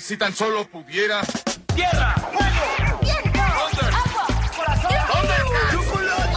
[0.00, 1.20] Si tan solo pudiera.
[1.74, 2.14] ¡Tierra!
[2.32, 2.98] ¡Fuego!
[3.02, 3.38] ¡Viento!
[3.38, 4.26] ¡Agua!
[4.56, 4.90] ¡Corazón!
[5.72, 6.36] ¡Chocolate!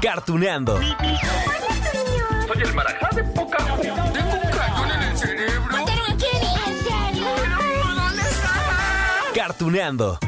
[0.00, 0.76] Cartuneando.
[0.78, 5.84] Soy el marajá de poca Tengo un cañón en el cerebro.
[9.34, 10.18] Cartuneando.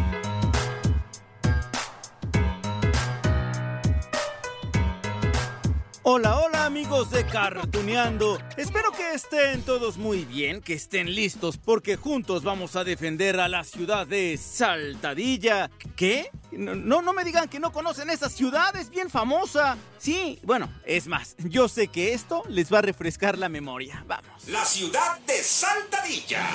[6.09, 8.39] Hola, hola amigos de Cartuneando.
[8.57, 13.49] Espero que estén todos muy bien, que estén listos porque juntos vamos a defender a
[13.49, 15.69] la ciudad de Saltadilla.
[15.97, 16.31] ¿Qué?
[16.53, 19.77] No, no me digan que no conocen esa ciudad, es bien famosa.
[19.99, 24.05] Sí, bueno, es más, yo sé que esto les va a refrescar la memoria.
[24.07, 24.47] Vamos.
[24.47, 26.47] La ciudad de Saltadilla,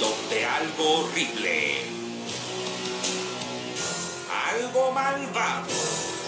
[0.00, 1.82] donde algo horrible,
[4.54, 6.19] algo malvado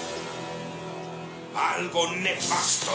[1.54, 2.92] algo nefasto.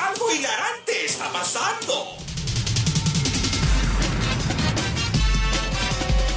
[0.00, 2.16] Algo hilarante está pasando.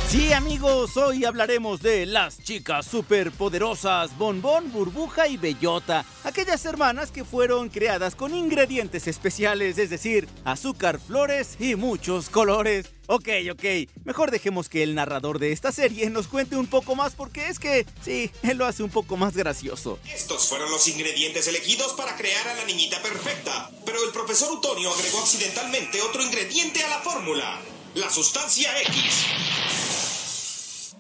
[0.08, 7.24] Sí amigos, hoy hablaremos de las chicas superpoderosas Bonbón, Burbuja y Bellota, aquellas hermanas que
[7.24, 12.92] fueron creadas con ingredientes especiales, es decir, azúcar, flores y muchos colores.
[13.14, 13.64] Ok, ok,
[14.06, 17.60] mejor dejemos que el narrador de esta serie nos cuente un poco más porque es
[17.60, 20.00] que, sí, él lo hace un poco más gracioso.
[20.14, 24.90] Estos fueron los ingredientes elegidos para crear a la niñita perfecta, pero el profesor Utonio
[24.94, 27.60] agregó accidentalmente otro ingrediente a la fórmula,
[27.96, 29.26] la sustancia X.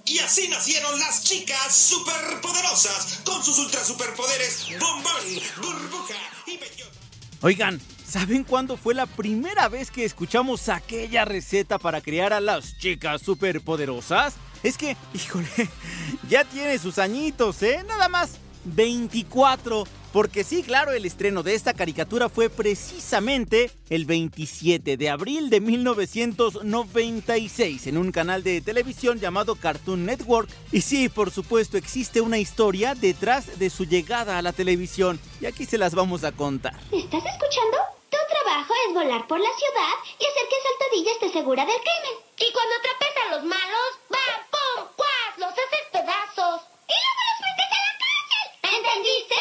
[0.04, 6.16] Y así nacieron las chicas superpoderosas con sus ultra superpoderes bombón, burbuja
[6.46, 7.00] y bellota.
[7.44, 7.82] Oigan,
[8.12, 13.22] ¿saben cuándo fue la primera vez que escuchamos aquella receta para crear a las chicas
[13.22, 14.36] superpoderosas?
[14.64, 15.70] Es que, híjole,
[16.30, 17.86] ya tiene sus añitos, ¿eh?
[17.88, 18.32] Nada más
[18.66, 19.86] 24.
[20.12, 25.62] Porque sí, claro, el estreno de esta caricatura fue precisamente el 27 de abril de
[25.62, 30.50] 1996 en un canal de televisión llamado Cartoon Network.
[30.74, 35.18] Y sí, por supuesto, existe una historia detrás de su llegada a la televisión.
[35.40, 36.76] Y aquí se las vamos a contar.
[36.92, 38.01] ¿Estás escuchando?
[38.12, 42.16] Tu trabajo es volar por la ciudad y hacer que Saltadilla esté segura del crimen.
[42.38, 45.38] Y cuando atrapes a los malos, ¡bam, pum, cuas!
[45.38, 46.62] Los haces pedazos.
[46.88, 48.46] Y luego los metes a la cárcel.
[48.76, 49.40] ¿Entendiste?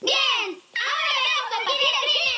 [0.00, 0.62] Bien.
[0.86, 2.31] Ahora veo combatir el crimen.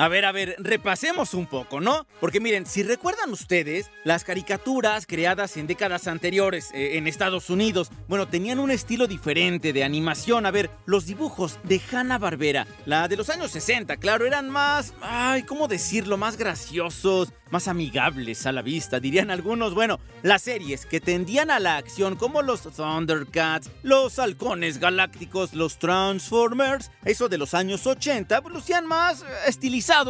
[0.00, 2.06] A ver, a ver, repasemos un poco, ¿no?
[2.20, 7.90] Porque miren, si recuerdan ustedes, las caricaturas creadas en décadas anteriores eh, en Estados Unidos,
[8.06, 10.46] bueno, tenían un estilo diferente de animación.
[10.46, 15.42] A ver, los dibujos de Hanna-Barbera, la de los años 60, claro, eran más, ay,
[15.42, 16.16] ¿cómo decirlo?
[16.16, 19.74] Más graciosos, más amigables a la vista, dirían algunos.
[19.74, 25.78] Bueno, las series que tendían a la acción como los Thundercats, los Halcones Galácticos, los
[25.78, 29.26] Transformers, eso de los años 80, pues lucían más eh,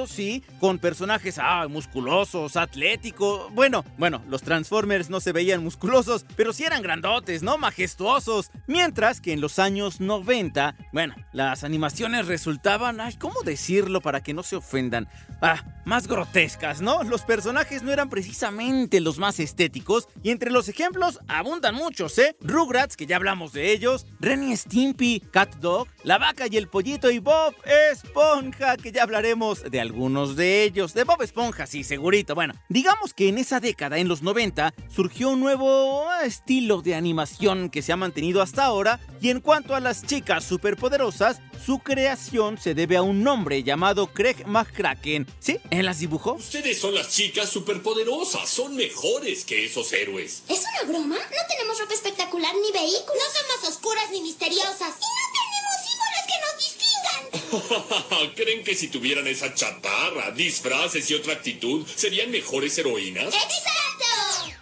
[0.09, 3.53] sí, con personajes ah, musculosos, atléticos.
[3.55, 7.59] Bueno, bueno, los Transformers no se veían musculosos, pero sí eran grandotes, ¿no?
[7.59, 8.51] Majestuosos.
[8.67, 14.35] Mientras que en los años 90, bueno, las animaciones resultaban, ay, ¿cómo decirlo para que
[14.35, 15.09] no se ofendan?
[15.41, 17.05] Ah, más grotescas, ¿no?
[17.05, 22.37] Los personajes no eran precisamente los más estéticos y entre los ejemplos abundan muchos, ¿eh?
[22.41, 27.11] Rugrats, que ya hablamos de ellos, Renny Stimpy, Cat Dog, La Vaca y el Pollito
[27.11, 27.55] y Bob
[27.93, 30.95] Esponja, que ya hablaremos de algunos de ellos.
[30.95, 32.35] De Bob Esponja, sí, segurito.
[32.35, 37.71] Bueno, digamos que en esa década, en los 90, surgió un nuevo estilo de animación
[37.71, 42.59] que se ha mantenido hasta ahora y en cuanto a las chicas superpoderosas, su creación
[42.59, 45.27] se debe a un nombre llamado Craig McCracken.
[45.41, 45.59] ¿Sí?
[45.71, 46.35] ¿Él las dibujó?
[46.35, 50.43] Ustedes son las chicas superpoderosas, son mejores que esos héroes.
[50.49, 51.17] ¿Es una broma?
[51.17, 53.09] No tenemos ropa espectacular ni vehículos.
[53.19, 54.95] No somos oscuras ni misteriosas.
[54.99, 57.68] Y no tenemos símbolos que nos distingan.
[58.37, 63.27] ¿Creen que si tuvieran esa chatarra, disfraces y otra actitud, serían mejores heroínas?
[63.27, 63.79] ¡Exacto!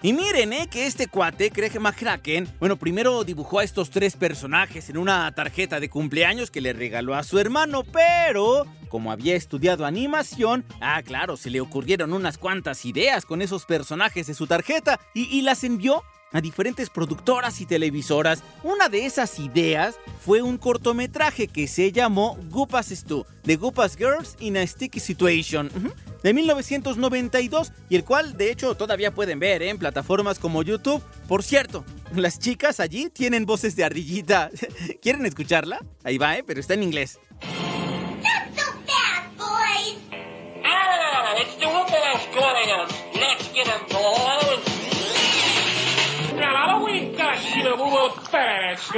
[0.02, 0.68] Y miren, ¿eh?
[0.70, 5.80] Que este cuate, Craig McCracken, bueno, primero dibujó a estos tres personajes en una tarjeta
[5.80, 11.36] de cumpleaños que le regaló a su hermano, pero como había estudiado animación, ah, claro,
[11.36, 15.64] se le ocurrieron unas cuantas ideas con esos personajes de su tarjeta y, y las
[15.64, 18.42] envió a diferentes productoras y televisoras.
[18.62, 24.36] Una de esas ideas fue un cortometraje que se llamó Goopas Stu, The Goopas Girls
[24.40, 25.70] in a Sticky Situation,
[26.22, 31.02] de 1992, y el cual de hecho todavía pueden ver en plataformas como YouTube.
[31.28, 31.84] Por cierto,
[32.14, 34.50] las chicas allí tienen voces de ardillita.
[35.02, 35.84] ¿Quieren escucharla?
[36.04, 36.44] Ahí va, ¿eh?
[36.44, 37.18] pero está en inglés.
[46.56, 48.90] We we will finish.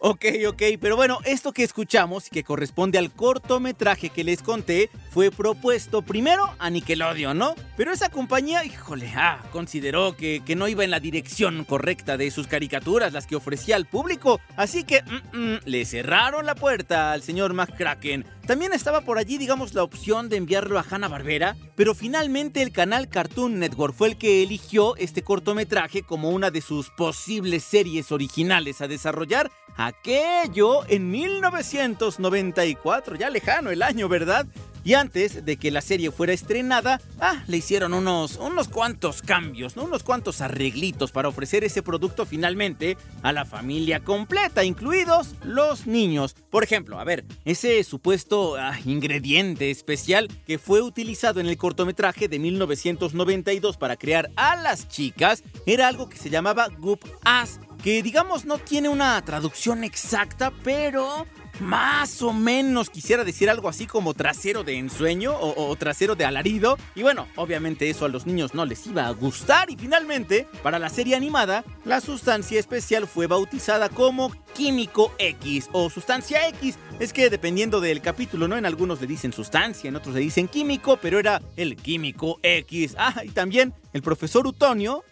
[0.00, 4.90] Ok, ok, pero bueno, esto que escuchamos y que corresponde al cortometraje que les conté
[5.10, 7.54] fue propuesto primero a Nickelodeon, ¿no?
[7.76, 12.30] Pero esa compañía, híjole, ah, consideró que, que no iba en la dirección correcta de
[12.30, 17.12] sus caricaturas, las que ofrecía al público, así que mm, mm, le cerraron la puerta
[17.12, 18.24] al señor McCracken.
[18.46, 23.08] También estaba por allí, digamos, la opción de enviarlo a Hanna-Barbera, pero finalmente el canal
[23.08, 28.80] Cartoon Network fue el que eligió este cortometraje como una de sus posibles series originales
[28.80, 34.46] a desarrollar, aquello en 1994, ya lejano el año, ¿verdad?
[34.88, 39.76] Y antes de que la serie fuera estrenada, ah, le hicieron unos, unos cuantos cambios,
[39.76, 39.84] ¿no?
[39.84, 46.34] unos cuantos arreglitos para ofrecer ese producto finalmente a la familia completa, incluidos los niños.
[46.48, 52.26] Por ejemplo, a ver, ese supuesto ah, ingrediente especial que fue utilizado en el cortometraje
[52.26, 58.02] de 1992 para crear a las chicas era algo que se llamaba Goop Ass que
[58.02, 61.26] digamos no tiene una traducción exacta, pero
[61.60, 66.78] más o menos quisiera decir algo así como trasero de ensueño o, trasero de alarido.
[66.94, 69.70] Y bueno, obviamente eso a los niños no les iba a gustar.
[69.70, 75.90] Y finalmente, para la serie animada, la sustancia especial fue bautizada como Químico X o
[75.90, 76.76] Sustancia X.
[76.98, 78.56] Es que dependiendo del capítulo, ¿no?
[78.56, 82.96] En algunos le dicen sustancia, en otros le dicen químico, pero era el Químico X.
[82.98, 85.04] Ah, y también el profesor Utonio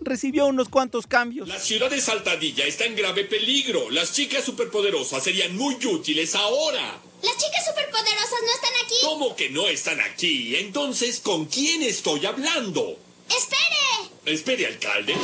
[0.00, 1.48] recibió unos cuantos cambios.
[1.48, 3.90] La ciudad de Saltadilla está en grave peligro.
[3.90, 7.00] Las chicas superpoderosas serían muy útiles ahora.
[7.22, 8.96] Las chicas superpoderosas no están aquí.
[9.04, 10.56] ¿Cómo que no están aquí?
[10.56, 12.96] Entonces, ¿con quién estoy hablando?
[13.28, 14.10] ¡Espere!
[14.24, 15.14] ¿Espere, alcalde?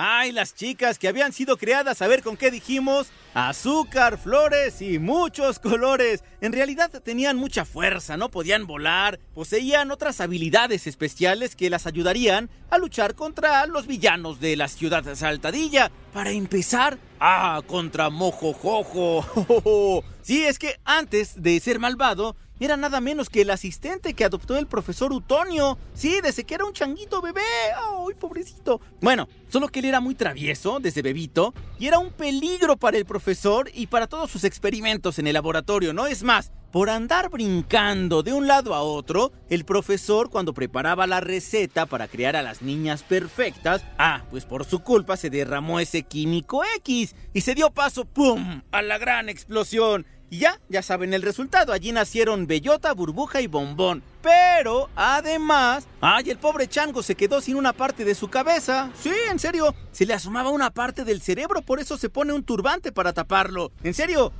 [0.00, 5.00] Ay, las chicas que habían sido creadas, a ver con qué dijimos, azúcar, flores y
[5.00, 6.22] muchos colores.
[6.40, 12.48] En realidad tenían mucha fuerza, no podían volar, poseían otras habilidades especiales que las ayudarían
[12.70, 15.90] a luchar contra los villanos de la ciudad saltadilla.
[16.12, 19.24] Para empezar, ah, contra Mojojojo.
[20.22, 24.56] Sí, es que antes de ser malvado, era nada menos que el asistente que adoptó
[24.56, 25.78] el profesor Utonio.
[25.94, 27.40] Sí, desde que era un changuito bebé.
[27.76, 28.80] ¡Ay, pobrecito!
[29.00, 33.04] Bueno, solo que él era muy travieso desde bebito y era un peligro para el
[33.04, 36.06] profesor y para todos sus experimentos en el laboratorio, ¿no?
[36.06, 41.20] Es más, por andar brincando de un lado a otro, el profesor cuando preparaba la
[41.20, 46.02] receta para crear a las niñas perfectas, ah, pues por su culpa se derramó ese
[46.02, 50.04] químico X y se dio paso, ¡pum!, a la gran explosión.
[50.30, 51.72] Y ya, ya saben el resultado.
[51.72, 54.02] Allí nacieron Bellota, Burbuja y Bombón.
[54.22, 58.90] Pero, además, ay, el pobre chango se quedó sin una parte de su cabeza.
[59.00, 62.42] Sí, en serio, se le asomaba una parte del cerebro, por eso se pone un
[62.42, 63.72] turbante para taparlo.
[63.82, 64.32] En serio,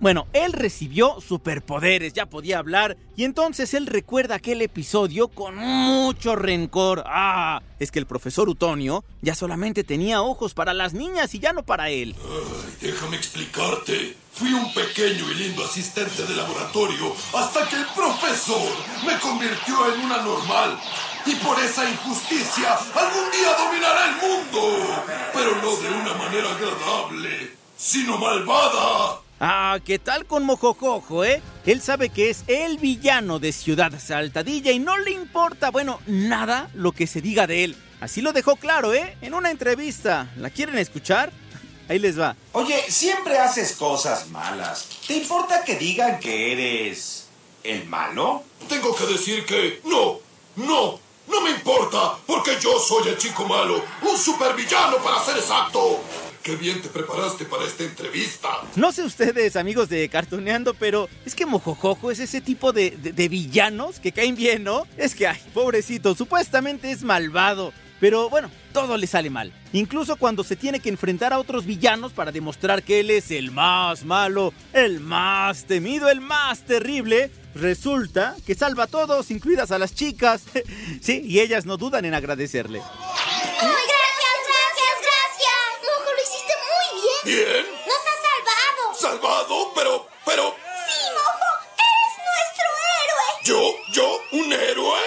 [0.00, 6.36] bueno, él recibió superpoderes, ya podía hablar, y entonces él recuerda aquel episodio con mucho
[6.36, 7.02] rencor.
[7.06, 11.52] Ah, es que el profesor Utonio ya solamente tenía ojos para las niñas y ya
[11.52, 12.14] no para él.
[12.18, 14.16] Ay, déjame explicarte.
[14.32, 18.70] Fui un pequeño y lindo asistente de laboratorio hasta que el profesor
[19.04, 20.78] me convirtió en una normal.
[21.26, 25.04] Y por esa injusticia algún día dominará el mundo.
[25.34, 29.27] Pero no de una manera agradable, sino malvada.
[29.40, 31.40] Ah, ¿qué tal con Mojojojo, eh?
[31.64, 36.68] Él sabe que es el villano de Ciudad Saltadilla y no le importa, bueno, nada
[36.74, 37.76] lo que se diga de él.
[38.00, 39.16] Así lo dejó claro, ¿eh?
[39.22, 40.28] En una entrevista.
[40.36, 41.32] ¿La quieren escuchar?
[41.88, 42.34] Ahí les va.
[42.52, 44.88] Oye, siempre haces cosas malas.
[45.06, 47.28] ¿Te importa que digan que eres
[47.62, 48.42] el malo?
[48.68, 50.18] Tengo que decir que no,
[50.56, 56.00] no, no me importa, porque yo soy el chico malo, un supervillano para ser exacto.
[56.48, 58.48] ¡Qué bien te preparaste para esta entrevista!
[58.74, 63.28] No sé ustedes, amigos de Cartoneando, pero es que Mojojojo es ese tipo de, de,
[63.28, 64.86] villanos que caen bien, ¿no?
[64.96, 67.74] Es que, ay, pobrecito, supuestamente es malvado.
[68.00, 69.52] Pero bueno, todo le sale mal.
[69.74, 73.50] Incluso cuando se tiene que enfrentar a otros villanos para demostrar que él es el
[73.50, 79.78] más malo, el más temido, el más terrible, resulta que salva a todos, incluidas a
[79.78, 80.44] las chicas.
[81.02, 82.80] sí, y ellas no dudan en agradecerle.
[87.24, 87.66] Bien.
[87.86, 88.94] Nos ha salvado.
[88.94, 89.72] ¿Salvado?
[89.74, 90.54] Pero, pero...
[90.86, 92.68] Sí, Mojo, eres nuestro
[93.02, 93.28] héroe.
[93.44, 93.60] ¿Yo?
[93.92, 94.20] ¿Yo?
[94.32, 95.00] ¿Un héroe?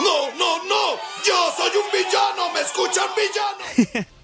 [0.00, 1.00] No, no, no.
[1.24, 2.50] Yo soy un villano.
[2.50, 4.06] ¿Me escuchan, villano?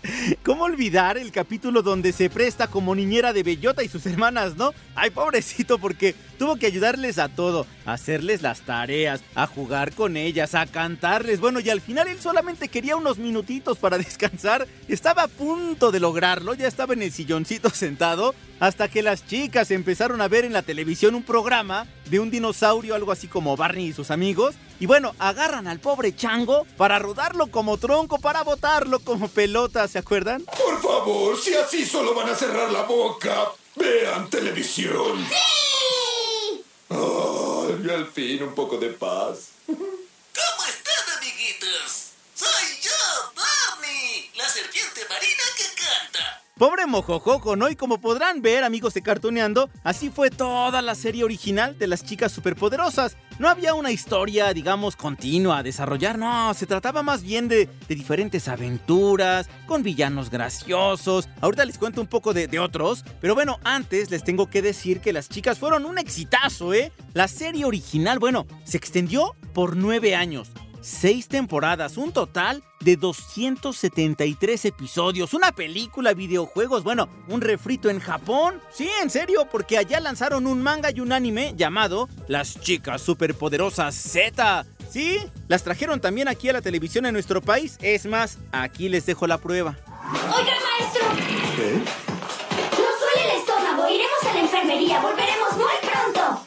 [0.63, 4.73] olvidar el capítulo donde se presta como niñera de Bellota y sus hermanas, ¿no?
[4.95, 10.17] Ay, pobrecito, porque tuvo que ayudarles a todo, a hacerles las tareas, a jugar con
[10.17, 11.41] ellas, a cantarles.
[11.41, 14.67] Bueno, y al final él solamente quería unos minutitos para descansar.
[14.89, 19.73] Estaba a punto de lograrlo, ya estaba en el silloncito sentado, hasta que las chicas
[19.73, 23.89] empezaron a ver en la televisión un programa de un dinosaurio, algo así como Barney
[23.89, 24.55] y sus amigos.
[24.79, 29.99] Y bueno, agarran al pobre chango para rodarlo como tronco, para botarlo como pelota, ¿se
[29.99, 30.45] acuerdan?
[30.45, 35.27] Por favor, si así solo van a cerrar la boca, vean televisión.
[35.29, 36.63] ¡Sí!
[36.91, 39.55] Ay, al fin un poco de paz.
[39.67, 42.13] ¿Cómo están, amiguitos?
[42.37, 46.42] Soy yo, Barney, la serpiente marina que canta.
[46.59, 47.71] Pobre Mojojojo, ¿no?
[47.71, 52.05] Y como podrán ver, amigos de Cartoneando, así fue toda la serie original de las
[52.05, 53.17] chicas superpoderosas.
[53.39, 57.95] No había una historia, digamos, continua a desarrollar, no, se trataba más bien de, de
[57.95, 61.27] diferentes aventuras, con villanos graciosos.
[61.41, 65.01] Ahorita les cuento un poco de, de otros, pero bueno, antes les tengo que decir
[65.01, 66.93] que las chicas fueron un exitazo, ¿eh?
[67.15, 70.51] La serie original, bueno, se extendió por nueve años
[70.83, 78.61] seis temporadas, un total de 273 episodios, una película, videojuegos, bueno, un refrito en Japón.
[78.71, 83.95] Sí, en serio, porque allá lanzaron un manga y un anime llamado Las Chicas Superpoderosas
[83.95, 84.67] Z.
[84.91, 87.79] Sí, las trajeron también aquí a la televisión en nuestro país.
[87.81, 89.79] Es más, aquí les dejo la prueba.
[90.13, 91.03] Oiga, maestro.
[91.57, 91.79] ¿Qué?
[91.79, 93.89] Nos duele el estómago.
[93.89, 95.01] Iremos a la enfermería.
[95.01, 96.43] Volveremos muy pronto.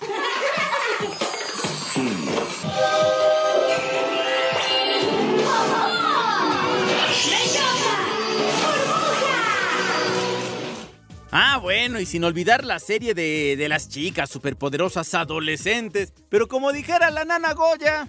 [11.38, 16.13] Ah, bueno, y sin olvidar la serie de, de las chicas superpoderosas adolescentes.
[16.30, 18.08] Pero como dijera la nana Goya,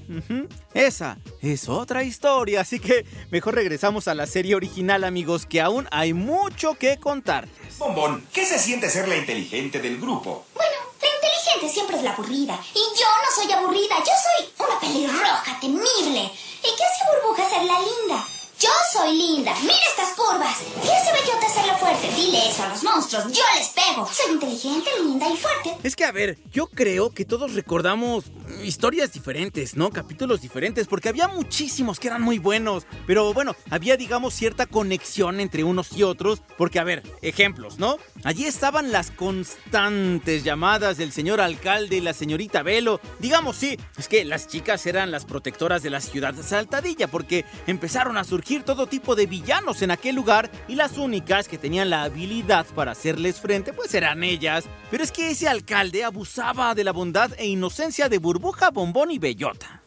[0.74, 2.60] esa es otra historia.
[2.60, 7.78] Así que mejor regresamos a la serie original, amigos, que aún hay mucho que contarles.
[7.78, 10.46] Bombón, ¿qué se siente ser la inteligente del grupo?
[10.54, 12.60] Bueno, la inteligente siempre es la aburrida.
[12.74, 16.30] Y yo no soy aburrida, yo soy una pelirroja temible.
[16.60, 18.35] ¿Y qué hace burbuja ser la linda?
[18.58, 19.54] Yo soy linda.
[19.60, 20.56] Mira estas curvas.
[20.82, 22.08] ¿Qué hace bellota la fuerte?
[22.16, 23.24] Dile eso a los monstruos.
[23.30, 24.08] Yo les pego.
[24.10, 25.76] Soy inteligente, linda y fuerte.
[25.82, 28.24] Es que, a ver, yo creo que todos recordamos
[28.64, 29.90] historias diferentes, ¿no?
[29.90, 32.86] Capítulos diferentes, porque había muchísimos que eran muy buenos.
[33.06, 37.98] Pero bueno, había, digamos, cierta conexión entre unos y otros, porque, a ver, ejemplos, ¿no?
[38.24, 43.02] Allí estaban las constantes llamadas del señor alcalde y la señorita Velo.
[43.18, 47.44] Digamos, sí, es que las chicas eran las protectoras de la ciudad de Saltadilla, porque
[47.66, 51.90] empezaron a surgir todo tipo de villanos en aquel lugar y las únicas que tenían
[51.90, 54.64] la habilidad para hacerles frente, pues eran ellas.
[54.90, 59.18] Pero es que ese alcalde abusaba de la bondad e inocencia de Burbuja, Bombón y
[59.18, 59.82] Bellota.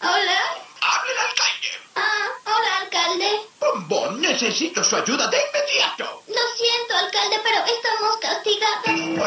[0.00, 0.40] Hola.
[0.82, 1.68] ¡Hable al alcalde!
[1.96, 3.30] Ah, hola, alcalde.
[3.60, 6.22] Bombón, necesito su ayuda de inmediato.
[6.28, 8.49] Lo siento, alcalde, pero estamos castigadas.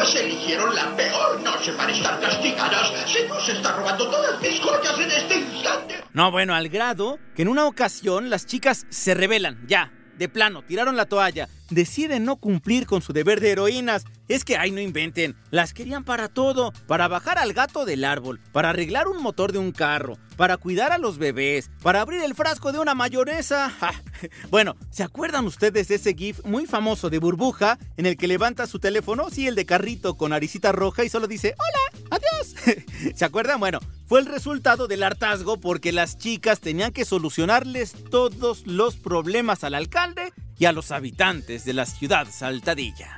[0.04, 2.92] Pues eligieron la peor noche para estar castigadas.
[3.10, 5.94] Se nos está robando todas mis joyas en este instante.
[6.12, 10.62] No, bueno, al grado que en una ocasión las chicas se rebelan, ya, de plano,
[10.62, 14.04] tiraron la toalla, deciden no cumplir con su deber de heroínas.
[14.26, 18.40] Es que, ay, no inventen, las querían para todo, para bajar al gato del árbol,
[18.52, 22.34] para arreglar un motor de un carro, para cuidar a los bebés, para abrir el
[22.34, 23.70] frasco de una mayonesa.
[23.70, 23.92] Ja.
[24.50, 28.66] Bueno, ¿se acuerdan ustedes de ese GIF muy famoso de burbuja en el que levanta
[28.66, 29.28] su teléfono?
[29.30, 32.54] Sí, el de carrito con naricita roja y solo dice, hola, adiós.
[33.14, 33.60] ¿Se acuerdan?
[33.60, 39.64] Bueno, fue el resultado del hartazgo porque las chicas tenían que solucionarles todos los problemas
[39.64, 43.16] al alcalde y a los habitantes de la ciudad saltadilla.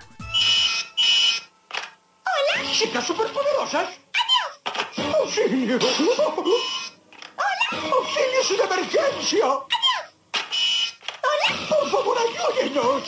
[2.24, 2.70] Hola.
[2.72, 3.88] ¿Chicas superpoderosas?
[4.14, 5.14] Adiós.
[5.20, 5.78] ¡Auxilio!
[7.36, 7.66] Hola.
[7.72, 9.46] ¡Auxilio es una emergencia!
[9.46, 9.66] Hola.
[11.68, 13.02] ¡Por favor, ayúdenos!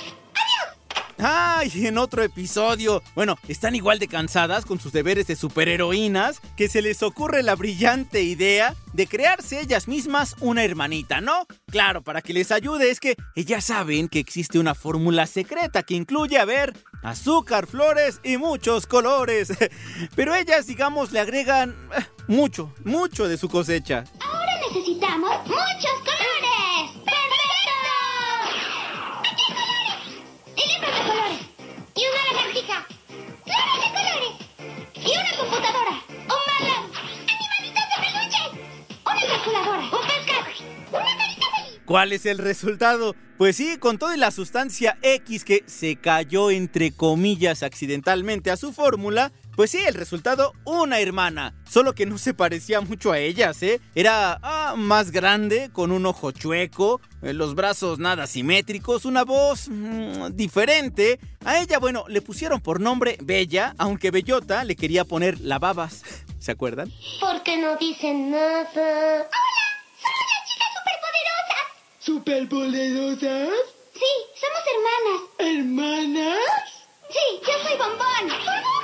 [1.19, 1.87] ¡Ay!
[1.87, 3.03] En otro episodio.
[3.15, 7.57] Bueno, están igual de cansadas con sus deberes de superheroínas que se les ocurre la
[7.57, 11.47] brillante idea de crearse ellas mismas una hermanita, ¿no?
[11.71, 15.95] Claro, para que les ayude es que ellas saben que existe una fórmula secreta que
[15.95, 16.73] incluye, a ver,
[17.03, 19.53] azúcar, flores y muchos colores.
[20.15, 24.05] Pero ellas, digamos, le agregan eh, mucho, mucho de su cosecha.
[24.21, 26.08] Ahora necesitamos muchos
[39.39, 39.83] calculadora.
[39.83, 40.47] Un pescado.
[40.91, 41.81] Una carita feliz.
[41.85, 43.15] ¿Cuál es el resultado?
[43.39, 48.73] Pues sí, con toda la sustancia X que se cayó entre comillas accidentalmente a su
[48.73, 51.53] fórmula, Pues sí, el resultado, una hermana.
[51.69, 53.81] Solo que no se parecía mucho a ellas, ¿eh?
[53.97, 59.69] Era ah, más grande, con un ojo chueco, eh, los brazos nada simétricos, una voz
[59.69, 61.19] mm, diferente.
[61.45, 66.05] A ella, bueno, le pusieron por nombre Bella, aunque Bellota le quería poner Lavabas.
[66.39, 66.93] ¿Se acuerdan?
[67.19, 68.63] ¿Por qué no dicen nada?
[68.65, 69.29] ¡Hola!
[69.99, 70.69] ¡Somos las chicas
[71.99, 73.19] superpoderosas!
[73.19, 73.49] ¿Superpoderosas?
[73.93, 75.21] Sí, somos hermanas.
[75.37, 76.39] ¿Hermanas?
[77.11, 78.78] Sí, yo soy Bombón.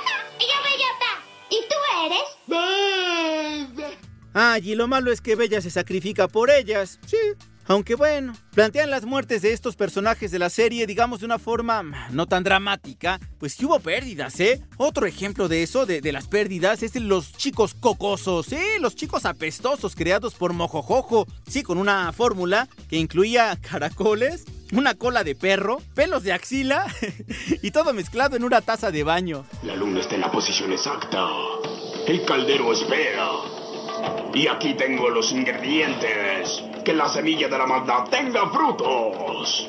[4.37, 6.99] Ay, y lo malo es que Bella se sacrifica por ellas.
[7.07, 7.15] Sí.
[7.67, 12.09] Aunque bueno, plantean las muertes de estos personajes de la serie, digamos, de una forma
[12.11, 14.61] no tan dramática, pues que hubo pérdidas, ¿eh?
[14.75, 18.59] Otro ejemplo de eso, de, de las pérdidas, es de los chicos cocosos, ¿sí?
[18.81, 25.23] Los chicos apestosos creados por Mojojojo, sí, con una fórmula que incluía caracoles, una cola
[25.23, 26.85] de perro, pelos de axila
[27.63, 29.45] y todo mezclado en una taza de baño.
[29.63, 31.25] La luna está en la posición exacta.
[32.05, 33.54] El caldero espera.
[34.33, 36.63] Y aquí tengo los ingredientes.
[36.83, 39.67] Que la semilla de la maldad tenga frutos.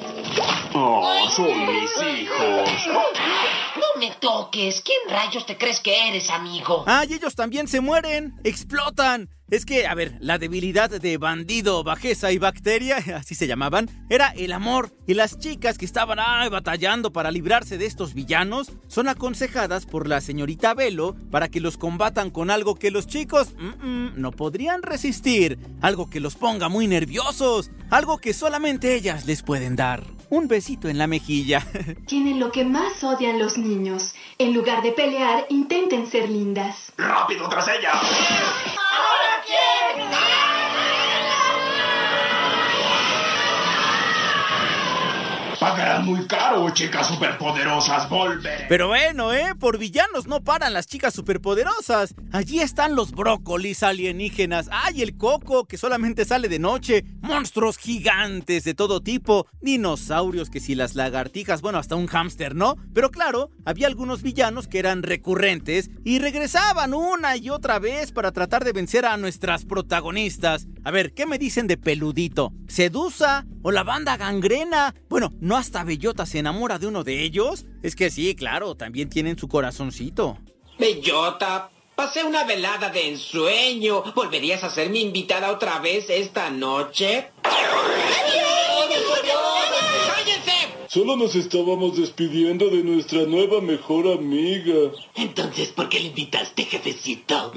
[0.75, 2.87] Oh, son mis hijos.
[2.87, 4.83] No me toques.
[4.83, 6.85] ¿Quién rayos te crees que eres, amigo?
[6.87, 8.35] ¡Ay, ellos también se mueren!
[8.45, 9.31] ¡Explotan!
[9.49, 14.31] Es que, a ver, la debilidad de bandido, bajeza y bacteria, así se llamaban, era
[14.31, 14.93] el amor.
[15.07, 16.19] Y las chicas que estaban
[16.51, 21.77] batallando para librarse de estos villanos son aconsejadas por la señorita Velo para que los
[21.77, 25.59] combatan con algo que los chicos no podrían resistir.
[25.81, 27.71] Algo que los ponga muy nerviosos.
[27.91, 30.03] Algo que solamente ellas les pueden dar.
[30.29, 31.65] Un besito en la mejilla.
[32.09, 34.13] Tienen lo que más odian los niños.
[34.39, 36.93] En lugar de pelear, intenten ser lindas.
[36.99, 37.93] ¡Rápido tras ella!
[37.93, 40.11] ¿Ahora quién?
[45.77, 48.65] Pagarán muy caro, chicas superpoderosas, volver.
[48.67, 49.55] Pero bueno, ¿eh?
[49.61, 52.15] Por villanos no paran las chicas superpoderosas.
[52.33, 54.71] Allí están los brócolis alienígenas.
[54.73, 57.05] ¡Ay, el coco que solamente sale de noche!
[57.21, 59.49] Monstruos gigantes de todo tipo.
[59.61, 62.77] Dinosaurios que si las lagartijas, bueno, hasta un hámster, ¿no?
[62.95, 68.33] Pero claro, había algunos villanos que eran recurrentes y regresaban una y otra vez para
[68.33, 70.69] tratar de vencer a nuestras protagonistas.
[70.85, 72.55] A ver, ¿qué me dicen de Peludito?
[72.67, 73.45] ¿Sedusa?
[73.63, 74.95] ¿O la banda gangrena?
[75.09, 77.67] Bueno, ¿no hasta Bellota se enamora de uno de ellos?
[77.83, 80.39] Es que sí, claro, también tienen su corazoncito.
[80.79, 84.05] Bellota, pasé una velada de ensueño.
[84.15, 87.31] ¿Volverías a ser mi invitada otra vez esta noche?
[90.87, 94.93] Solo nos estábamos despidiendo de nuestra nueva mejor amiga.
[95.17, 97.53] Entonces, ¿por qué le invitaste, jefecito?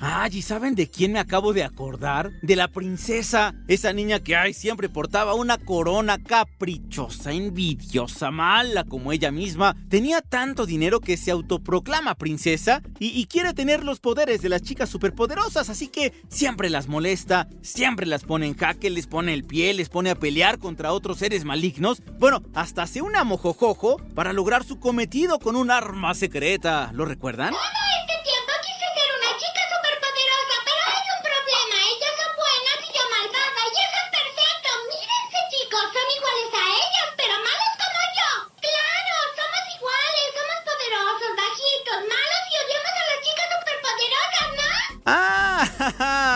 [0.00, 0.30] ¡Ay!
[0.32, 2.30] ¿y saben de quién me acabo de acordar?
[2.42, 3.54] De la princesa.
[3.68, 9.76] Esa niña que, ay, siempre portaba una corona caprichosa, envidiosa, mala como ella misma.
[9.88, 14.62] Tenía tanto dinero que se autoproclama princesa y, y quiere tener los poderes de las
[14.62, 19.44] chicas superpoderosas, así que siempre las molesta, siempre las pone en jaque, les pone el
[19.44, 22.02] pie, les pone a pelear contra otros seres malignos.
[22.18, 26.90] Bueno, hasta hace una mojojojo para lograr su cometido con un arma secreta.
[26.92, 27.52] ¿Lo recuerdan?
[27.52, 31.76] Todo este tiempo quise ser una chica superpoderosa, pero hay un problema.
[31.90, 34.70] Ellas son buenas y yo malvada, y eso es perfecto.
[34.90, 38.30] Mírense, chicos, son iguales a ellas, pero malos como yo.
[38.64, 44.68] Claro, somos iguales, somos poderosos, bajitos, malos y odiamos a las chicas superpoderosas, ¿no?
[45.06, 45.62] Ah,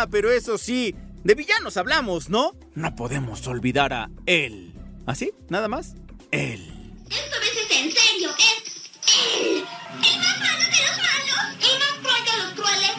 [0.04, 2.52] jaja, pero eso sí, de villanos hablamos, ¿no?
[2.74, 4.72] No podemos olvidar a él.
[5.06, 5.32] ¿Así?
[5.48, 5.94] ¿Nada más?
[6.30, 6.70] Él.
[7.10, 9.64] Esta vez es en serio, es él.
[10.02, 12.94] El más malo de los malos, el más cruel de los crueles.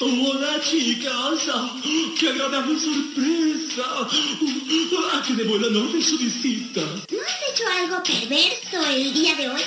[0.00, 1.48] Hola, chicas.
[1.54, 1.76] Ah,
[2.18, 3.82] ¡Qué agradable sorpresa!
[5.12, 6.80] ¿A qué debo el honor de su visita?
[6.80, 9.62] ¿No has hecho algo perverso el día de hoy?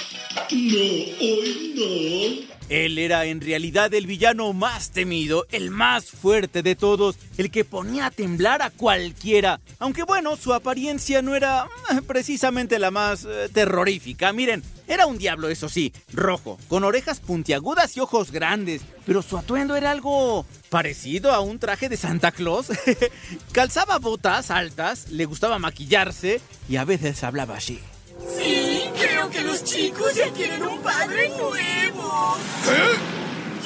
[0.52, 2.57] No, hoy no.
[2.70, 7.64] Él era en realidad el villano más temido, el más fuerte de todos, el que
[7.64, 9.62] ponía a temblar a cualquiera.
[9.80, 14.34] Aunque bueno, su apariencia no era eh, precisamente la más eh, terrorífica.
[14.34, 19.38] Miren, era un diablo, eso sí, rojo, con orejas puntiagudas y ojos grandes, pero su
[19.38, 22.68] atuendo era algo parecido a un traje de Santa Claus.
[23.52, 27.80] Calzaba botas altas, le gustaba maquillarse y a veces hablaba así.
[28.38, 32.38] Sí, creo que los chicos ya tienen un padre nuevo.
[32.66, 33.18] ¿Qué?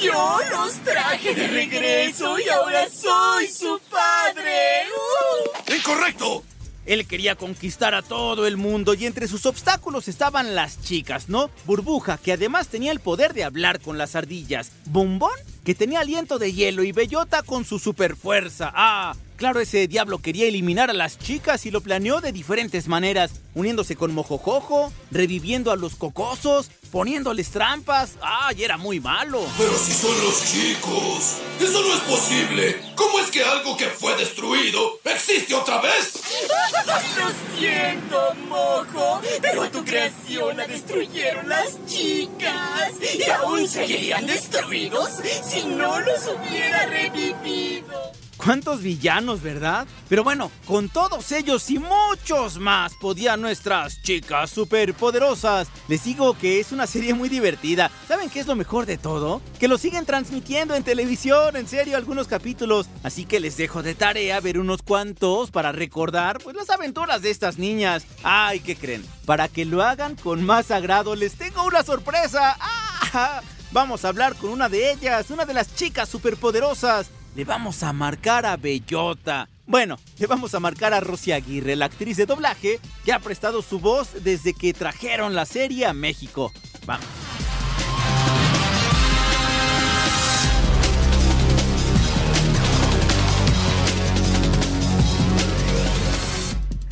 [0.04, 4.86] Yo los traje de regreso y ahora soy su padre.
[4.88, 5.74] ¡Uh!
[5.74, 6.42] ¡Incorrecto!
[6.84, 11.50] Él quería conquistar a todo el mundo y entre sus obstáculos estaban las chicas, ¿no?
[11.64, 14.72] Burbuja, que además tenía el poder de hablar con las ardillas.
[14.86, 15.30] Bombón,
[15.64, 18.72] que tenía aliento de hielo y Bellota con su superfuerza.
[18.74, 23.40] Ah, Claro, ese diablo quería eliminar a las chicas y lo planeó de diferentes maneras,
[23.56, 28.12] uniéndose con Mojojojo, reviviendo a los cocosos, poniéndoles trampas.
[28.20, 29.44] ¡Ay, era muy malo!
[29.58, 32.80] Pero si son los chicos, eso no es posible.
[32.94, 36.12] ¿Cómo es que algo que fue destruido existe otra vez?
[37.16, 45.08] Lo siento, Mojo, pero a tu creación la destruyeron las chicas y aún seguirían destruidos
[45.42, 48.21] si no los hubiera revivido.
[48.44, 49.86] ¿Cuántos villanos, verdad?
[50.08, 55.68] Pero bueno, con todos ellos y muchos más podían nuestras chicas superpoderosas.
[55.86, 57.88] Les digo que es una serie muy divertida.
[58.08, 59.40] ¿Saben qué es lo mejor de todo?
[59.60, 62.88] Que lo siguen transmitiendo en televisión, en serio, algunos capítulos.
[63.04, 67.30] Así que les dejo de tarea ver unos cuantos para recordar pues las aventuras de
[67.30, 68.04] estas niñas.
[68.24, 69.06] Ay, ¿qué creen?
[69.24, 72.56] Para que lo hagan con más agrado, les tengo una sorpresa.
[72.58, 73.40] ¡Ah!
[73.70, 77.92] Vamos a hablar con una de ellas, una de las chicas superpoderosas le vamos a
[77.92, 79.48] marcar a Bellota.
[79.66, 83.62] Bueno, le vamos a marcar a Rosy Aguirre, la actriz de doblaje que ha prestado
[83.62, 86.52] su voz desde que trajeron la serie a México.
[86.84, 87.21] Vamos.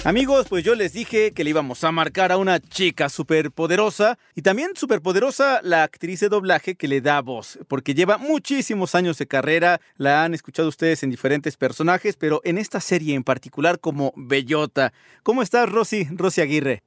[0.03, 4.41] Amigos, pues yo les dije que le íbamos a marcar a una chica superpoderosa y
[4.41, 9.27] también superpoderosa la actriz de doblaje que le da voz, porque lleva muchísimos años de
[9.27, 14.15] carrera, la han escuchado ustedes en diferentes personajes, pero en esta serie en particular como
[14.17, 14.95] Bellota.
[15.23, 16.09] ¿Cómo estás, Rosy?
[16.11, 16.83] Rosy Aguirre.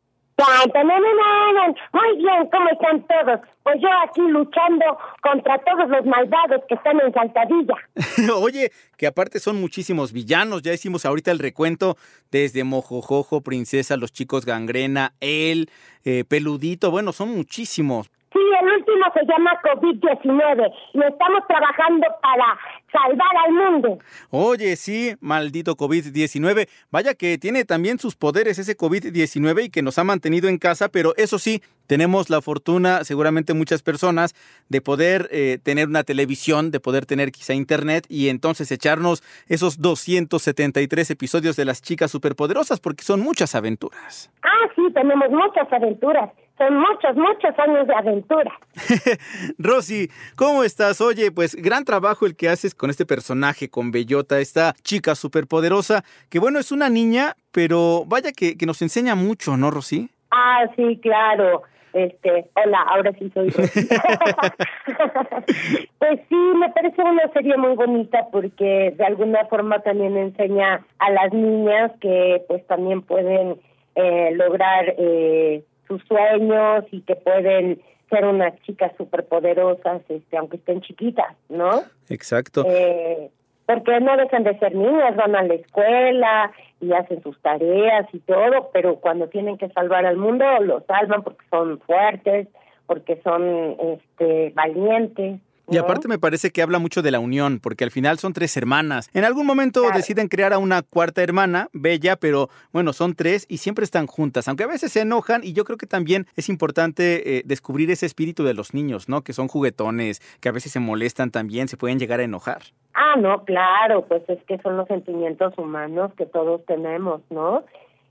[1.93, 3.39] Muy bien, ¿cómo están todos?
[3.63, 7.75] Pues yo aquí luchando contra todos los malvados que están en Saltadilla.
[8.35, 10.61] Oye, que aparte son muchísimos villanos.
[10.61, 11.97] Ya hicimos ahorita el recuento
[12.31, 15.69] desde Mojojojo, Princesa, los chicos Gangrena, él,
[16.03, 16.91] eh, Peludito.
[16.91, 18.09] Bueno, son muchísimos.
[18.33, 22.57] Sí, el último se llama COVID-19 y estamos trabajando para
[22.91, 23.99] salvar al mundo.
[24.31, 26.67] Oye, sí, maldito COVID-19.
[26.89, 30.89] Vaya que tiene también sus poderes ese COVID-19 y que nos ha mantenido en casa,
[30.89, 34.33] pero eso sí, tenemos la fortuna, seguramente muchas personas,
[34.67, 39.79] de poder eh, tener una televisión, de poder tener quizá internet y entonces echarnos esos
[39.79, 44.31] 273 episodios de las chicas superpoderosas, porque son muchas aventuras.
[44.41, 46.31] Ah, sí, tenemos muchas aventuras.
[46.57, 48.51] Son muchos, muchos años de aventura.
[49.57, 51.01] Rosy, ¿cómo estás?
[51.01, 56.03] Oye, pues gran trabajo el que haces con este personaje, con Bellota, esta chica superpoderosa,
[56.29, 60.09] que bueno, es una niña, pero vaya que, que nos enseña mucho, ¿no, Rosy?
[60.31, 61.63] Ah, sí, claro.
[61.93, 63.87] Este, hola, ahora sí soy Rosy.
[65.99, 71.11] pues sí, me parece una serie muy bonita porque de alguna forma también enseña a
[71.11, 73.59] las niñas que pues también pueden
[73.95, 80.81] eh, lograr eh, sus sueños y que pueden ser unas chicas superpoderosas, este, aunque estén
[80.81, 81.83] chiquitas, ¿no?
[82.09, 82.63] Exacto.
[82.67, 83.29] Eh,
[83.65, 88.19] porque no dejan de ser niñas, van a la escuela y hacen sus tareas y
[88.19, 92.47] todo, pero cuando tienen que salvar al mundo lo salvan porque son fuertes,
[92.85, 95.39] porque son este valientes.
[95.69, 98.55] Y aparte me parece que habla mucho de la unión, porque al final son tres
[98.57, 99.09] hermanas.
[99.13, 103.57] En algún momento deciden crear a una cuarta hermana, Bella, pero bueno, son tres y
[103.57, 107.37] siempre están juntas, aunque a veces se enojan y yo creo que también es importante
[107.37, 109.21] eh, descubrir ese espíritu de los niños, ¿no?
[109.21, 112.61] Que son juguetones, que a veces se molestan también, se pueden llegar a enojar.
[112.93, 117.63] Ah, no, claro, pues es que son los sentimientos humanos que todos tenemos, ¿no?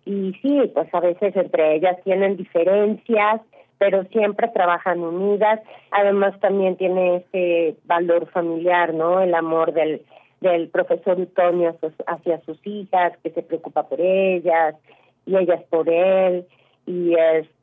[0.05, 3.41] Y sí, pues a veces entre ellas tienen diferencias,
[3.83, 5.59] pero siempre trabajan unidas.
[5.91, 9.21] Además también tiene ese valor familiar, ¿no?
[9.21, 10.03] El amor del
[10.41, 14.75] del profesor Utonio hacia sus hijas, que se preocupa por ellas
[15.25, 16.47] y ellas por él
[16.87, 17.15] y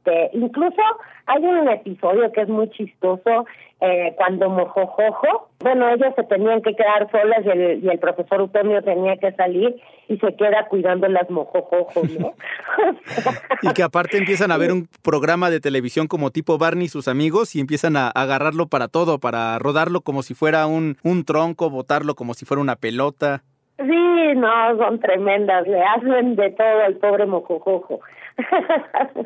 [0.10, 0.82] este incluso
[1.26, 3.46] hay un episodio que es muy chistoso
[3.82, 8.42] eh, cuando Mojojojo, bueno ellas se tenían que quedar solas y el, y el profesor
[8.42, 9.76] Utonio tenía que salir
[10.08, 12.34] y se queda cuidando las Mojojojos, ¿no?
[13.62, 17.08] y que aparte empiezan a ver un programa de televisión como tipo Barney y sus
[17.08, 21.70] amigos y empiezan a agarrarlo para todo, para rodarlo como si fuera un, un tronco,
[21.70, 23.44] botarlo como si fuera una pelota.
[23.78, 28.02] Sí, no, son tremendas, le hacen de todo al pobre Mojojojo.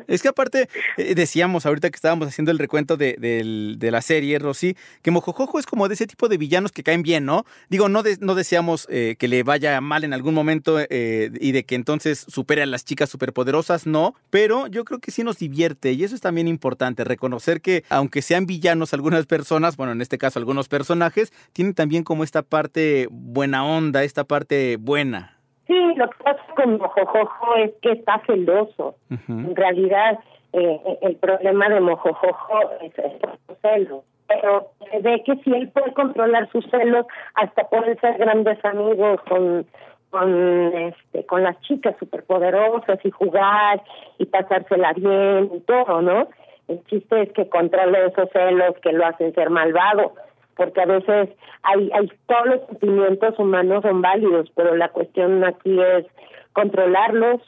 [0.08, 4.38] Es que aparte, eh, decíamos ahorita que estábamos haciendo el recuento de, de, la serie,
[4.38, 7.44] Rosy, que Mojojojo es como de ese tipo de villanos que caen bien, ¿no?
[7.68, 11.64] Digo, no, no deseamos eh, que le vaya mal en algún momento eh, y de
[11.64, 15.92] que entonces supere a las chicas superpoderosas, no, pero yo creo que sí nos divierte
[15.92, 20.18] y eso es también importante, reconocer que aunque sean villanos algunas personas, bueno, en este
[20.18, 25.33] caso algunos personajes, tienen también como esta parte buena onda, esta parte buena.
[25.66, 28.96] Sí, lo que pasa con Mojojojo es que está celoso.
[29.28, 30.18] En realidad,
[30.52, 34.70] eh, el problema de Mojojojo es, el celo, pero
[35.02, 39.66] ve que si él puede controlar sus celos, hasta pueden ser grandes amigos con
[40.10, 43.82] con este con las chicas superpoderosas y jugar
[44.18, 46.28] y pasársela bien y todo, ¿no?
[46.68, 50.14] El chiste es que controle esos celos que lo hacen ser malvado,
[50.56, 51.28] porque a veces
[51.62, 56.06] hay, hay todos los sentimientos humanos son válidos, pero la cuestión aquí es
[56.52, 57.40] controlarlos,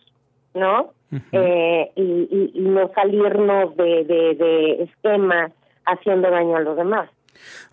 [0.54, 0.92] ¿no?
[1.32, 5.52] eh, y, y, y, no salirnos de, de, de esquema
[5.86, 7.08] haciendo daño a los demás.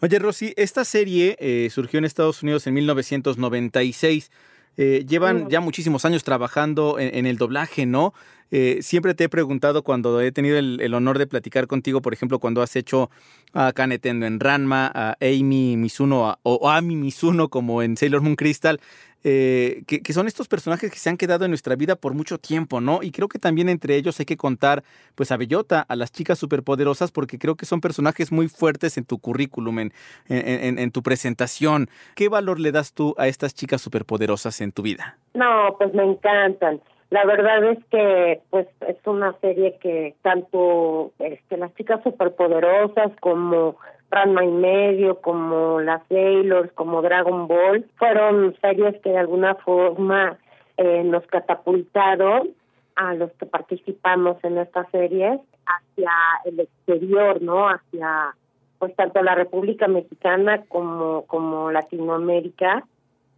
[0.01, 4.31] Oye, Rosy, esta serie eh, surgió en Estados Unidos en 1996.
[4.77, 8.13] Eh, llevan ya muchísimos años trabajando en, en el doblaje, ¿no?
[8.55, 12.13] Eh, siempre te he preguntado cuando he tenido el, el, honor de platicar contigo, por
[12.13, 13.09] ejemplo, cuando has hecho
[13.51, 18.35] a Kanetendo en Ranma, a Amy Mizuno a, o Ami Mizuno como en Sailor Moon
[18.35, 18.79] Crystal,
[19.23, 22.37] eh, que, que, son estos personajes que se han quedado en nuestra vida por mucho
[22.37, 23.03] tiempo, ¿no?
[23.03, 24.83] Y creo que también entre ellos hay que contar,
[25.15, 29.05] pues, a Bellota, a las chicas superpoderosas, porque creo que son personajes muy fuertes en
[29.05, 29.93] tu currículum, en,
[30.27, 31.89] en, en, tu presentación.
[32.15, 35.17] ¿Qué valor le das tú a estas chicas superpoderosas en tu vida?
[35.33, 36.81] No, pues me encantan.
[37.13, 43.77] La verdad es que pues es una serie que tanto este, las chicas superpoderosas como
[44.13, 50.37] Ranma y medio, como las Sailors, como Dragon Ball, fueron series que de alguna forma
[50.77, 52.49] eh, nos catapultaron
[52.95, 56.11] a los que participamos en estas series hacia
[56.45, 57.67] el exterior, ¿no?
[57.67, 58.35] Hacia
[58.79, 62.83] pues tanto la República Mexicana como como Latinoamérica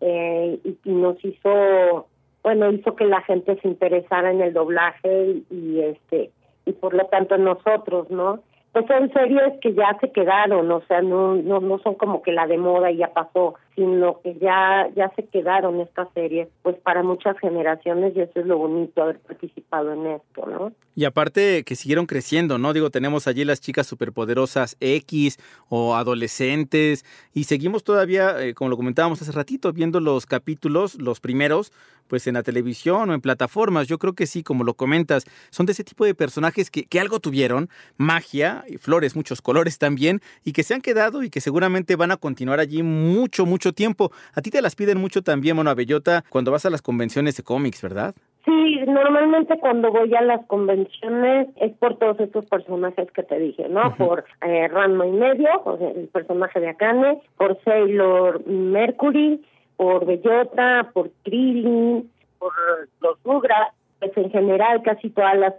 [0.02, 2.08] eh, y, nos hizo
[2.42, 6.32] bueno hizo que la gente se interesara en el doblaje y, y este
[6.66, 8.42] y por lo tanto nosotros no
[8.76, 12.34] pues son series que ya se quedaron o sea no no no son como que
[12.34, 16.76] la de moda y ya pasó sino que ya ya se quedaron estas series pues
[16.78, 21.64] para muchas generaciones y eso es lo bonito haber participado en esto no y aparte
[21.64, 25.38] que siguieron creciendo no digo tenemos allí las chicas superpoderosas X
[25.70, 31.20] o adolescentes y seguimos todavía eh, como lo comentábamos hace ratito viendo los capítulos los
[31.20, 31.72] primeros
[32.08, 33.88] pues en la televisión o en plataformas.
[33.88, 37.00] Yo creo que sí, como lo comentas, son de ese tipo de personajes que, que
[37.00, 41.42] algo tuvieron, magia, y flores, muchos colores también, y que se han quedado y que
[41.42, 44.12] seguramente van a continuar allí mucho, mucho tiempo.
[44.34, 47.44] A ti te las piden mucho también, Mono Bellota, cuando vas a las convenciones de
[47.44, 48.16] cómics, ¿verdad?
[48.46, 53.68] Sí, normalmente cuando voy a las convenciones es por todos estos personajes que te dije,
[53.70, 53.82] ¿no?
[53.82, 53.98] Uh -huh.
[53.98, 59.44] Por eh, Ranma y medio, o sea, el personaje de Akane, por Sailor Mercury,
[59.78, 62.54] por Bellota, por Krillin, por
[63.02, 65.54] los Rugrats, pues en general casi todas las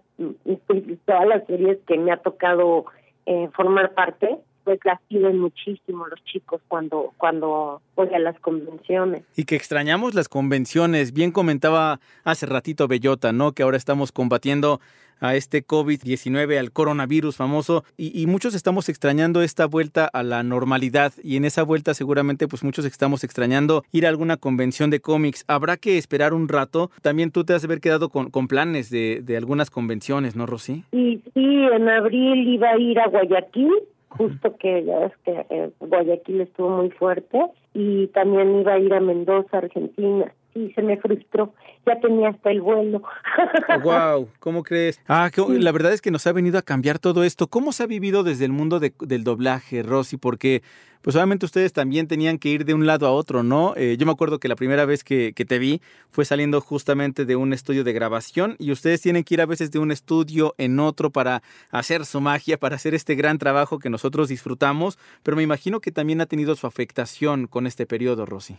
[1.07, 2.85] todas las series que me ha tocado
[3.27, 9.23] eh, formar parte, pues las piden muchísimo los chicos cuando cuando voy a las convenciones.
[9.37, 11.13] Y que extrañamos las convenciones.
[11.13, 13.53] Bien comentaba hace ratito Bellota, ¿no?
[13.53, 14.81] Que ahora estamos combatiendo
[15.21, 20.43] a este COVID-19, al coronavirus famoso, y, y, muchos estamos extrañando esta vuelta a la
[20.43, 25.01] normalidad, y en esa vuelta seguramente pues muchos estamos extrañando ir a alguna convención de
[25.01, 25.45] cómics.
[25.49, 26.91] Habrá que esperar un rato.
[27.03, 30.45] También tú te has de haber quedado con, con planes de, de, algunas convenciones, ¿no,
[30.45, 30.85] Rosy?
[30.91, 33.73] Sí, sí, en abril iba a ir a Guayaquil,
[34.17, 37.39] justo que ya ves que eh, Guayaquil estuvo muy fuerte,
[37.75, 41.55] y también iba a ir a Mendoza, Argentina y se me frustró.
[41.85, 43.03] Ya tenía hasta el vuelo.
[43.85, 45.01] wow, ¿cómo crees?
[45.07, 47.47] Ah, que, la verdad es que nos ha venido a cambiar todo esto.
[47.47, 50.17] ¿Cómo se ha vivido desde el mundo de, del doblaje, Rosy?
[50.17, 50.63] Porque,
[51.03, 53.75] pues obviamente ustedes también tenían que ir de un lado a otro, ¿no?
[53.77, 57.27] Eh, yo me acuerdo que la primera vez que, que, te vi fue saliendo justamente
[57.27, 60.55] de un estudio de grabación y ustedes tienen que ir a veces de un estudio
[60.59, 65.37] en otro para hacer su magia, para hacer este gran trabajo que nosotros disfrutamos, pero
[65.37, 68.57] me imagino que también ha tenido su afectación con este periodo, Rosy.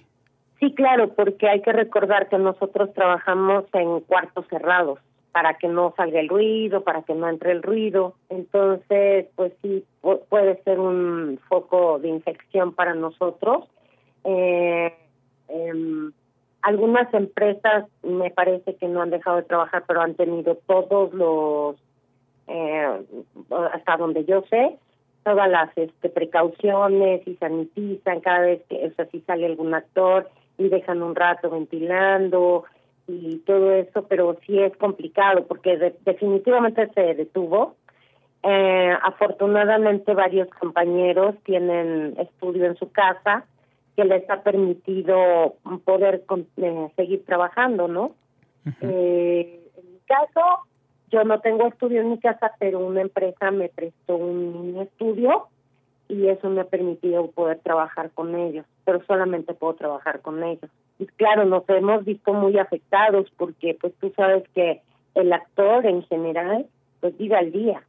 [0.59, 4.99] Sí, claro, porque hay que recordar que nosotros trabajamos en cuartos cerrados
[5.31, 8.15] para que no salga el ruido, para que no entre el ruido.
[8.29, 9.85] Entonces, pues sí,
[10.29, 13.65] puede ser un foco de infección para nosotros.
[14.23, 14.91] Eh,
[15.49, 16.09] eh,
[16.63, 21.75] algunas empresas me parece que no han dejado de trabajar, pero han tenido todos los,
[22.47, 23.01] eh,
[23.73, 24.75] hasta donde yo sé,
[25.23, 30.27] todas las este, precauciones y sanitizan cada vez que, o sea, si sale algún actor
[30.57, 32.65] y dejan un rato ventilando
[33.07, 37.75] y todo eso, pero sí es complicado porque de, definitivamente se detuvo.
[38.43, 43.45] Eh, afortunadamente varios compañeros tienen estudio en su casa
[43.95, 46.23] que les ha permitido poder
[46.57, 48.03] eh, seguir trabajando, ¿no?
[48.65, 48.75] Uh -huh.
[48.81, 50.41] eh, en mi caso,
[51.09, 55.47] yo no tengo estudio en mi casa, pero una empresa me prestó un estudio
[56.09, 60.69] y eso me ha permitido poder trabajar con ellos, pero solamente puedo trabajar con ellos.
[60.99, 64.81] Y claro, nos hemos visto muy afectados porque pues tú sabes que
[65.15, 66.65] el actor en general
[66.99, 67.83] pues vive al día.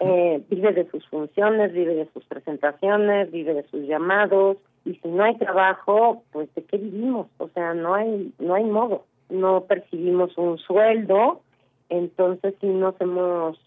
[0.00, 4.56] Eh, vive de sus funciones, vive de sus presentaciones, vive de sus llamados.
[4.84, 7.28] Y si no hay trabajo, pues ¿de qué vivimos?
[7.38, 9.04] O sea, no hay, no hay modo.
[9.30, 11.40] No percibimos un sueldo,
[11.88, 13.58] entonces sí nos hemos,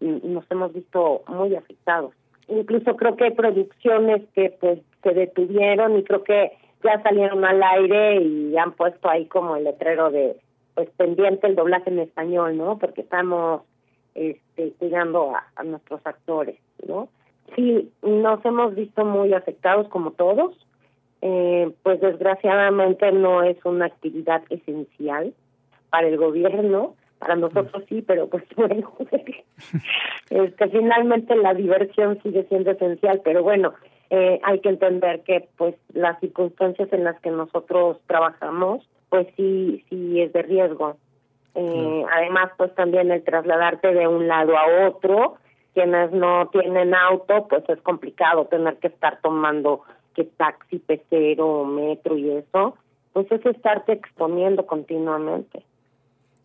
[0.00, 2.14] nos hemos visto muy afectados.
[2.50, 7.62] Incluso creo que hay producciones que pues se detuvieron y creo que ya salieron al
[7.62, 10.36] aire y han puesto ahí como el letrero de
[10.74, 12.78] pues pendiente el doblaje en español, ¿no?
[12.78, 13.62] Porque estamos
[14.14, 17.08] este, cuidando a, nuestros actores, ¿no?
[17.54, 20.54] Sí, nos hemos visto muy afectados como todos,
[21.22, 25.34] eh, pues desgraciadamente no es una actividad esencial
[25.90, 28.92] para el gobierno, para nosotros sí, pero pues bueno,
[30.30, 33.74] este, finalmente la diversión sigue siendo esencial, pero bueno,
[34.08, 39.84] eh, hay que entender que pues las circunstancias en las que nosotros trabajamos, pues sí,
[39.88, 40.96] sí es de riesgo.
[41.54, 45.36] Eh, Además, pues también el trasladarte de un lado a otro,
[45.74, 49.82] quienes no tienen auto, pues es complicado tener que estar tomando
[50.14, 52.76] que taxi, pecero, metro y eso,
[53.12, 55.62] pues es estarte exponiendo continuamente.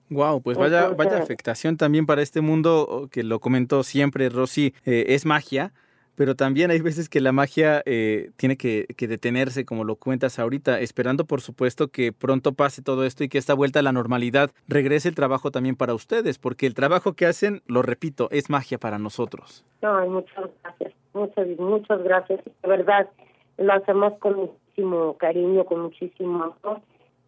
[0.10, 5.06] Wow, pues vaya, vaya afectación también para este mundo que lo comentó siempre Rosy, eh,
[5.10, 5.74] es magia,
[6.16, 10.80] pero también hay veces que la magia eh, tiene que, detenerse, como lo cuentas ahorita,
[10.80, 14.52] esperando por supuesto que pronto pase todo esto y que esta vuelta a la normalidad
[14.68, 18.78] regrese el trabajo también para ustedes, porque el trabajo que hacen, lo repito, es magia
[18.78, 19.66] para nosotros.
[19.82, 22.42] No, muchas gracias, muchas, muchas gracias.
[22.46, 23.10] De verdad,
[23.58, 26.82] lo hacemos con muchísimo cariño, con muchísimo amor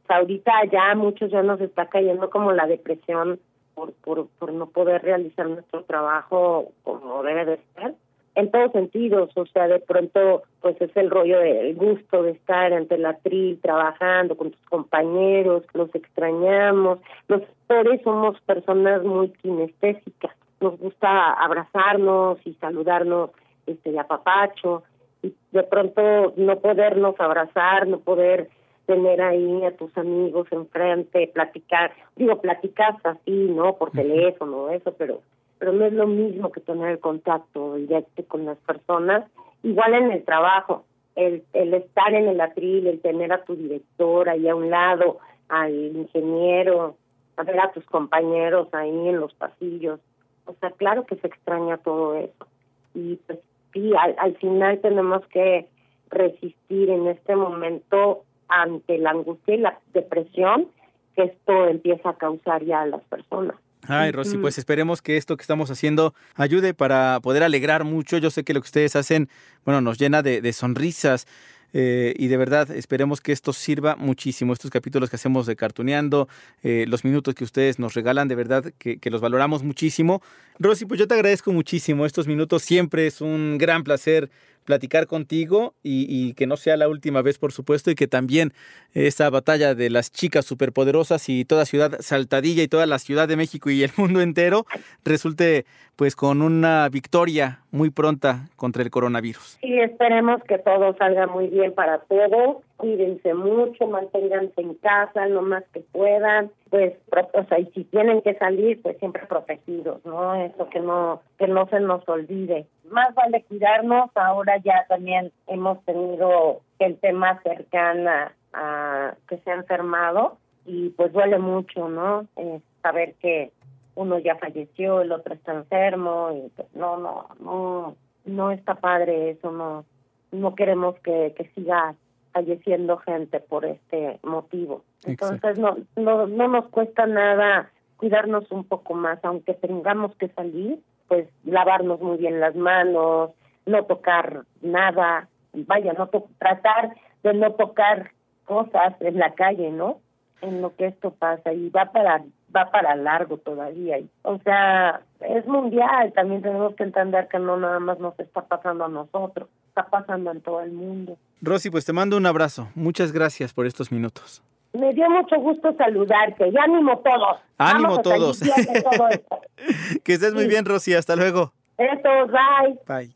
[0.09, 3.39] ahorita ya muchos ya nos está cayendo como la depresión
[3.75, 3.93] por,
[4.39, 7.95] por, no poder realizar nuestro trabajo como debe de ser
[8.37, 12.71] en todos sentidos, o sea, de pronto pues es el rollo del gusto de estar
[12.71, 20.35] ante la tril trabajando con tus compañeros, los extrañamos, los actores somos personas muy kinestésicas,
[20.61, 23.31] nos gusta abrazarnos y saludarnos
[23.65, 24.83] este de apapacho
[25.23, 28.49] y de pronto no podernos abrazar, no poder
[28.87, 33.75] tener ahí a tus amigos enfrente, platicar, digo, platicas así, ¿no?
[33.75, 35.21] Por teléfono, eso, pero
[35.59, 39.29] pero no es lo mismo que tener el contacto directo con las personas,
[39.63, 40.83] igual en el trabajo,
[41.15, 45.17] el, el estar en el atril, el tener a tu director ahí a un lado,
[45.49, 46.95] al ingeniero,
[47.37, 49.99] a ver a tus compañeros ahí en los pasillos,
[50.45, 52.47] o sea, claro que se extraña todo eso.
[52.93, 53.39] Y pues
[53.73, 55.67] sí, al, al final tenemos que
[56.09, 60.67] resistir en este momento ante la angustia y la depresión
[61.15, 63.55] que esto empieza a causar ya a las personas.
[63.87, 68.17] Ay, Rosy, pues esperemos que esto que estamos haciendo ayude para poder alegrar mucho.
[68.17, 69.29] Yo sé que lo que ustedes hacen,
[69.65, 71.25] bueno, nos llena de, sonrisas.
[71.73, 74.53] Eh, y de verdad esperemos que esto sirva muchísimo.
[74.53, 76.27] Estos capítulos que hacemos de Cartuneando,
[76.63, 80.21] eh, los minutos que ustedes nos regalan, de verdad que, que, los valoramos muchísimo.
[80.59, 82.63] Rosy, pues yo te agradezco muchísimo estos minutos.
[82.63, 84.29] Siempre es un gran placer
[84.67, 88.51] platicar contigo y, que no sea la última vez, por supuesto, y que también
[88.93, 93.37] esa batalla de las chicas superpoderosas y toda ciudad saltadilla y toda la Ciudad de
[93.37, 94.65] México y el mundo entero
[95.05, 99.57] resulte pues con una victoria muy pronta contra el coronavirus.
[99.61, 102.57] Sí, esperemos que todo salga muy bien para todos.
[102.77, 106.51] Cuídense mucho, manténganse en casa lo más que puedan.
[106.69, 106.93] Pues,
[107.33, 110.35] o sea, y si tienen que salir, pues siempre protegidos, ¿no?
[110.35, 112.67] Eso que no que no se nos olvide.
[112.89, 114.11] Más vale cuidarnos.
[114.15, 121.11] Ahora ya también hemos tenido gente más cercana a que se ha enfermado y pues
[121.13, 122.27] duele mucho, ¿no?
[122.35, 123.51] Eh, saber que
[123.95, 129.31] uno ya falleció, el otro está enfermo y pues, no, no, no, no está padre
[129.31, 129.85] eso, no,
[130.31, 131.95] no queremos que, que siga
[132.37, 134.83] falleciendo gente por este motivo.
[135.05, 140.79] Entonces no, no, no nos cuesta nada cuidarnos un poco más, aunque tengamos que salir,
[141.07, 143.31] pues lavarnos muy bien las manos,
[143.65, 148.11] no tocar nada, vaya, no tratar de no tocar
[148.45, 149.99] cosas en la calle, ¿no?
[150.41, 152.23] En lo que esto pasa y va para
[152.55, 153.97] va para largo todavía.
[154.21, 158.85] O sea, es mundial, también tenemos que entender que no nada más nos está pasando
[158.85, 161.17] a nosotros, está pasando en todo el mundo.
[161.41, 162.69] Rosy, pues te mando un abrazo.
[162.73, 164.41] Muchas gracias por estos minutos.
[164.73, 166.49] Me dio mucho gusto saludarte.
[166.49, 167.39] Y ánimo todos.
[167.57, 168.39] Ánimo todos.
[170.03, 170.93] que estés muy bien, Rosy.
[170.93, 171.53] Hasta luego.
[171.77, 172.79] Eso, bye.
[172.87, 173.13] Bye.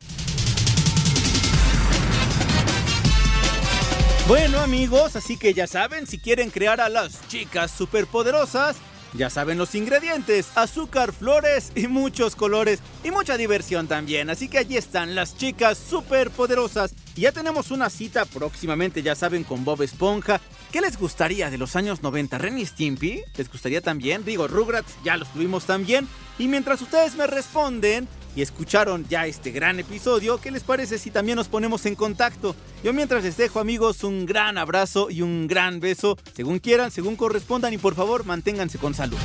[4.28, 8.80] Bueno amigos, así que ya saben, si quieren crear a las chicas superpoderosas,
[9.14, 14.30] ya saben los ingredientes, azúcar, flores y muchos colores y mucha diversión también.
[14.30, 16.94] Así que allí están las chicas super poderosas.
[17.14, 20.40] Ya tenemos una cita próximamente, ya saben, con Bob Esponja.
[20.70, 22.38] ¿Qué les gustaría de los años 90?
[22.38, 23.22] ¿Renny Stimpy?
[23.36, 24.24] ¿Les gustaría también?
[24.24, 26.08] Digo, Rugrats ya los tuvimos también.
[26.38, 31.10] Y mientras ustedes me responden, y escucharon ya este gran episodio, ¿qué les parece si
[31.10, 32.54] también nos ponemos en contacto?
[32.82, 37.16] Yo mientras les dejo amigos un gran abrazo y un gran beso, según quieran, según
[37.16, 39.18] correspondan y por favor manténganse con salud.